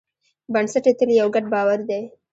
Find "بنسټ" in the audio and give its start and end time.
0.53-0.83